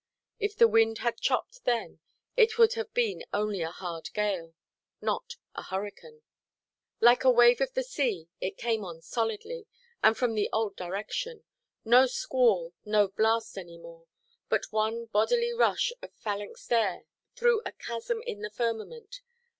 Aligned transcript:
If 0.39 0.55
the 0.55 0.67
wind 0.67 0.97
had 1.05 1.19
chopped 1.21 1.63
then, 1.63 1.99
it 2.35 2.57
would 2.57 2.73
have 2.73 2.91
been 2.91 3.23
only 3.35 3.61
a 3.61 3.69
hard 3.69 4.11
gale, 4.15 4.55
not 4.99 5.35
a 5.53 5.61
hurricane. 5.61 6.23
Like 6.99 7.23
a 7.23 7.29
wave 7.29 7.61
of 7.61 7.75
the 7.75 7.83
sea, 7.83 8.27
it 8.39 8.57
came 8.57 8.83
on 8.83 9.03
solidly, 9.03 9.67
and 10.01 10.17
from 10.17 10.33
the 10.33 10.49
old 10.51 10.75
direction; 10.75 11.43
no 11.85 12.07
squall, 12.07 12.73
no 12.83 13.09
blast, 13.09 13.59
any 13.59 13.77
more; 13.77 14.07
but 14.49 14.71
one 14.71 15.05
bodily 15.05 15.53
rush 15.53 15.91
of 16.01 16.11
phalanxed 16.15 16.73
air 16.73 17.03
through 17.35 17.61
a 17.63 17.71
chasm 17.71 18.23
in 18.25 18.41
the 18.41 18.49
firmament. 18.49 19.21